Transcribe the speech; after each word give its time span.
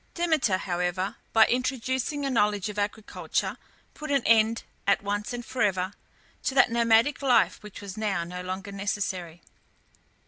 Demeter, 0.15 0.57
however, 0.57 1.17
by 1.31 1.45
introducing 1.45 2.25
a 2.25 2.31
knowledge 2.31 2.69
of 2.69 2.79
agriculture, 2.79 3.57
put 3.93 4.09
an 4.09 4.23
end, 4.25 4.63
at 4.87 5.03
once 5.03 5.31
and 5.31 5.45
for 5.45 5.61
ever, 5.61 5.93
to 6.41 6.55
that 6.55 6.71
nomadic 6.71 7.21
life 7.21 7.61
which 7.61 7.81
was 7.81 7.97
now 7.97 8.23
no 8.23 8.41
longer 8.41 8.71
necessary. 8.71 9.43